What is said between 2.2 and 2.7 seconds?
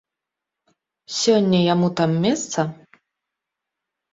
месца?